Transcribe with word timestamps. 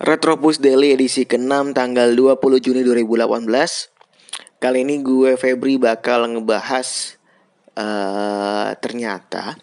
Retropus 0.00 0.56
Daily 0.56 0.96
edisi 0.96 1.28
ke-6 1.28 1.76
tanggal 1.76 2.16
20 2.16 2.40
Juni 2.64 2.80
2018 2.80 3.44
Kali 4.56 4.78
ini 4.88 5.04
gue 5.04 5.36
Febri 5.36 5.76
bakal 5.76 6.32
ngebahas 6.32 7.20
uh, 7.76 8.72
Ternyata 8.80 9.60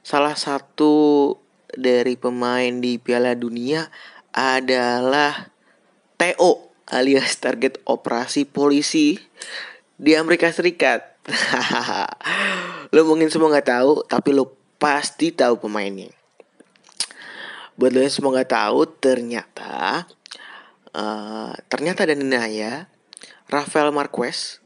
Salah 0.00 0.40
satu 0.40 1.36
dari 1.68 2.16
pemain 2.16 2.80
di 2.80 2.96
Piala 2.96 3.36
Dunia 3.36 3.84
adalah 4.32 5.52
TO 6.16 6.72
alias 6.88 7.36
target 7.36 7.84
operasi 7.84 8.48
polisi 8.48 9.20
di 10.00 10.16
Amerika 10.16 10.48
Serikat. 10.48 11.20
Lo 12.96 13.04
mungkin 13.04 13.28
semua 13.28 13.52
gak 13.60 13.68
tahu 13.68 14.00
tapi 14.08 14.32
lo 14.32 14.56
pasti 14.80 15.28
tahu 15.28 15.60
pemainnya 15.60 16.17
buat 17.78 17.94
lo 17.94 18.02
yang 18.02 18.10
semua 18.10 18.34
nggak 18.34 18.52
tahu 18.52 18.80
ternyata 18.98 20.04
uh, 20.92 21.54
ternyata 21.70 22.04
dan 22.04 22.26
Naya 22.26 22.90
Rafael 23.48 23.94
Marquez 23.94 24.60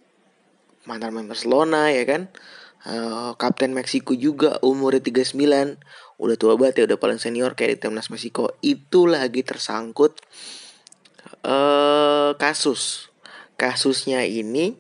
mantan 0.85 1.15
main 1.15 1.31
Barcelona 1.31 1.91
ya 1.95 2.05
kan? 2.07 2.23
Uh, 2.83 3.39
kapten 3.39 3.71
Meksiko 3.71 4.11
juga 4.19 4.59
umurnya 4.59 4.99
39 4.99 5.79
udah 6.19 6.37
tua 6.39 6.59
banget 6.59 6.83
ya 6.83 6.85
udah 6.91 6.99
paling 6.99 7.23
senior 7.23 7.55
kayak 7.55 7.79
di 7.79 7.87
timnas 7.87 8.11
Meksiko. 8.11 8.59
Itu 8.59 9.07
lagi 9.07 9.47
tersangkut 9.47 10.19
uh, 11.47 12.35
kasus. 12.35 13.13
Kasusnya 13.55 14.27
ini 14.27 14.75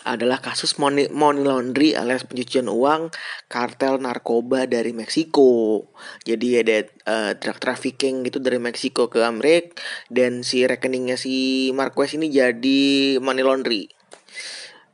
adalah 0.00 0.40
kasus 0.40 0.80
money, 0.80 1.12
money 1.12 1.44
laundry 1.44 1.92
alias 1.92 2.24
pencucian 2.24 2.72
uang 2.72 3.12
kartel 3.52 4.00
narkoba 4.00 4.64
dari 4.64 4.96
Meksiko. 4.96 5.84
Jadi 6.24 6.48
ada 6.56 6.78
uh, 7.04 7.30
drug 7.36 7.60
trafficking 7.60 8.24
gitu 8.24 8.40
dari 8.40 8.56
Meksiko 8.56 9.12
ke 9.12 9.20
Amerika 9.20 9.76
dan 10.08 10.40
si 10.40 10.64
rekeningnya 10.64 11.20
si 11.20 11.68
Marquez 11.76 12.16
ini 12.16 12.32
jadi 12.32 13.20
money 13.20 13.44
laundry. 13.44 13.92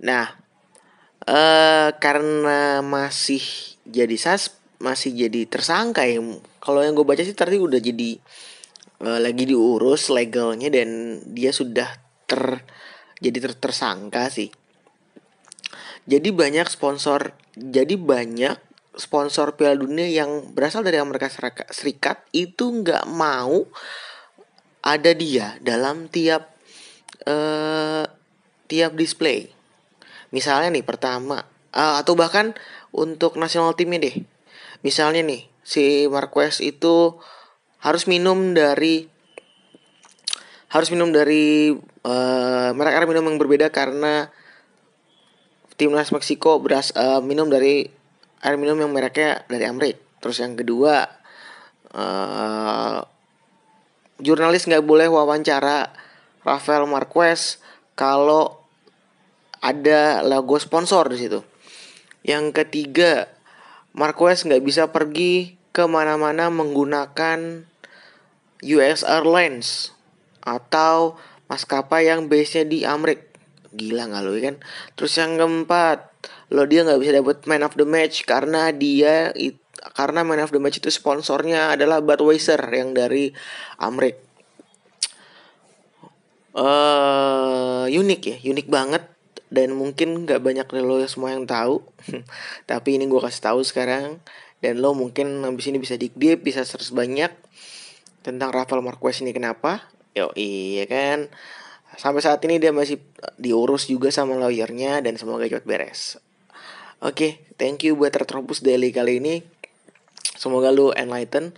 Nah, 0.03 0.27
uh, 1.31 1.89
karena 2.03 2.83
masih 2.83 3.43
jadi 3.87 4.19
sas 4.19 4.59
masih 4.83 5.15
jadi 5.15 5.47
tersangka 5.47 6.03
ya. 6.03 6.19
Kalau 6.59 6.83
yang 6.83 6.98
gue 6.98 7.07
baca 7.07 7.23
sih 7.23 7.37
tadi 7.37 7.63
udah 7.63 7.79
jadi 7.79 8.19
uh, 9.07 9.23
lagi 9.23 9.47
diurus 9.47 10.11
legalnya 10.11 10.67
dan 10.67 11.23
dia 11.31 11.55
sudah 11.55 11.87
ter 12.27 12.59
jadi 13.23 13.39
ter 13.39 13.55
tersangka 13.55 14.29
sih 14.29 14.51
jadi 16.07 16.31
banyak 16.31 16.71
sponsor, 16.71 17.35
jadi 17.59 17.99
banyak 17.99 18.57
sponsor 18.95 19.59
Piala 19.59 19.77
Dunia 19.77 20.07
yang 20.07 20.55
berasal 20.55 20.87
dari 20.87 21.03
Amerika 21.03 21.27
Serikat 21.69 22.23
itu 22.31 22.71
nggak 22.71 23.11
mau 23.11 23.67
ada 24.87 25.11
dia 25.13 25.59
dalam 25.61 26.07
tiap 26.07 26.55
uh, 27.27 28.07
tiap 28.71 28.95
display. 28.95 29.51
Misalnya 30.31 30.71
nih 30.71 30.87
pertama 30.87 31.43
uh, 31.75 31.98
atau 31.98 32.15
bahkan 32.15 32.55
untuk 32.95 33.35
nasional 33.35 33.75
timnya 33.75 34.07
deh. 34.07 34.17
Misalnya 34.87 35.27
nih 35.27 35.51
si 35.67 36.07
Marquez 36.07 36.63
itu 36.63 37.19
harus 37.83 38.07
minum 38.07 38.55
dari 38.55 39.11
harus 40.70 40.89
minum 40.95 41.11
dari 41.11 41.75
uh, 42.07 42.70
merek 42.75 43.11
minum 43.11 43.27
yang 43.27 43.39
berbeda 43.39 43.75
karena 43.75 44.31
timnas 45.77 46.13
Meksiko 46.13 46.61
beras 46.61 46.93
uh, 46.97 47.21
minum 47.21 47.49
dari 47.53 47.89
air 48.45 48.57
minum 48.61 48.77
yang 48.81 48.93
mereknya 48.93 49.45
dari 49.49 49.65
Amrik. 49.69 49.97
Terus 50.21 50.41
yang 50.41 50.57
kedua 50.57 51.09
uh, 51.93 53.01
jurnalis 54.21 54.65
nggak 54.65 54.85
boleh 54.85 55.09
wawancara 55.09 55.93
Rafael 56.45 56.89
Marquez 56.89 57.61
kalau 57.97 58.65
ada 59.61 60.21
logo 60.25 60.57
sponsor 60.61 61.13
di 61.13 61.19
situ. 61.20 61.41
Yang 62.27 62.65
ketiga 62.65 63.31
Marquez 63.97 64.45
nggak 64.45 64.65
bisa 64.65 64.92
pergi 64.92 65.57
ke 65.73 65.85
mana-mana 65.85 66.48
menggunakan 66.48 67.69
US 68.65 69.01
Airlines 69.05 69.92
atau 70.41 71.19
maskapai 71.51 72.09
yang 72.09 72.31
base-nya 72.31 72.65
di 72.65 72.83
Amrik 72.86 73.26
gila 73.77 74.09
nggak 74.09 74.23
lo 74.25 74.33
kan 74.41 74.57
terus 74.97 75.13
yang 75.20 75.37
keempat 75.37 76.11
lo 76.51 76.64
dia 76.64 76.83
nggak 76.83 76.98
bisa 76.98 77.13
dapat 77.20 77.39
man 77.45 77.63
of 77.63 77.77
the 77.77 77.87
match 77.87 78.25
karena 78.25 78.73
dia 78.73 79.31
it, 79.37 79.61
karena 79.95 80.27
man 80.27 80.42
of 80.42 80.51
the 80.51 80.59
match 80.59 80.81
itu 80.81 80.91
sponsornya 80.91 81.77
adalah 81.77 82.03
Budweiser 82.03 82.59
yang 82.73 82.97
dari 82.97 83.31
Amrik. 83.79 84.19
Uh, 86.57 87.85
unik 87.92 88.20
ya 88.25 88.36
unik 88.51 88.67
banget. 88.67 89.05
Dan 89.47 89.79
mungkin 89.79 90.27
nggak 90.27 90.42
banyak 90.42 90.67
dari 90.67 90.83
lo 90.83 90.98
semua 91.07 91.31
yang 91.36 91.47
tahu. 91.47 91.85
Tapi 92.70 92.98
ini 92.98 93.07
gue 93.07 93.20
kasih 93.20 93.42
tahu 93.53 93.61
sekarang. 93.63 94.19
Dan 94.59 94.83
lo 94.83 94.97
mungkin 94.97 95.45
habis 95.47 95.69
ini 95.70 95.79
bisa 95.79 95.95
dig 95.95 96.17
deep 96.17 96.42
bisa 96.42 96.67
search 96.67 96.91
banyak 96.91 97.31
tentang 98.27 98.51
Rafael 98.51 98.83
Marquez 98.83 99.23
ini 99.23 99.31
kenapa. 99.31 99.86
Yo 100.17 100.33
iya 100.35 100.89
kan 100.89 101.29
sampai 101.96 102.20
saat 102.24 102.40
ini 102.45 102.61
dia 102.61 102.73
masih 102.73 103.01
diurus 103.40 103.89
juga 103.89 104.12
sama 104.12 104.36
lawyernya 104.36 105.01
dan 105.01 105.17
semoga 105.17 105.48
cepat 105.48 105.64
beres. 105.64 106.20
Oke, 107.05 107.12
okay, 107.12 107.33
thank 107.61 107.84
you 107.84 107.92
buat 107.92 108.12
Retropus 108.17 108.64
Daily 108.64 108.89
kali 108.89 109.20
ini. 109.20 109.45
Semoga 110.36 110.73
lu 110.73 110.92
enlighten. 110.96 111.56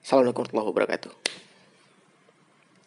Assalamualaikum 0.00 0.48
warahmatullahi 0.48 0.72
wabarakatuh. 0.72 1.39